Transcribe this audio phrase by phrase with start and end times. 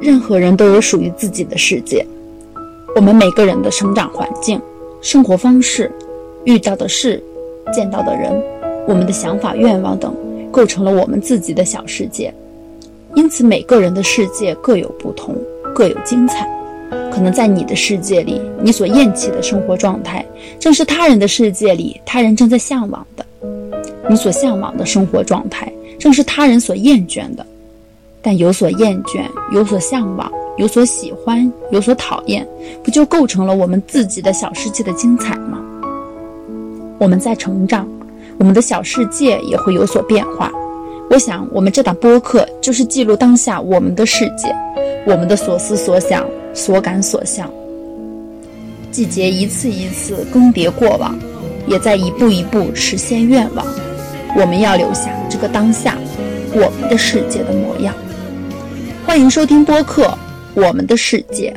[0.00, 2.04] 任何人都有属于自己的世界。
[2.96, 4.60] 我们每个人的成长环境、
[5.00, 5.92] 生活方式、
[6.44, 7.22] 遇到的事、
[7.72, 8.32] 见到的人、
[8.88, 10.14] 我们的想法、愿望等，
[10.50, 12.32] 构成了我们自己的小世界。
[13.14, 15.36] 因此，每个人的世界各有不同，
[15.74, 16.48] 各有精彩。
[17.12, 20.24] 可能在你的世界里，你所厌弃的生活状态，
[20.58, 23.24] 正是他人的世界里他人正在向往的；
[24.08, 27.46] 你所向往的生活状态，正是他人所厌倦的。
[28.22, 32.46] 但有所厌倦，有所向往，有所喜欢，有所讨厌，
[32.82, 35.58] 不就构成了我们自己的小世界的精彩吗？
[36.98, 37.88] 我们在成长，
[38.38, 40.52] 我们的小世界也会有所变化。
[41.08, 44.54] 我想，我们这档播客就是记录当下我们的世界，
[45.06, 47.50] 我们的所思所想、所感所向。
[48.92, 51.18] 季节一次一次更迭过往，
[51.66, 53.66] 也在一步一步实现愿望。
[54.36, 55.96] 我们要留下这个当下，
[56.52, 57.94] 我们的世界的模样。
[59.10, 60.04] 欢迎收听播客
[60.54, 61.52] 《我们的世界》。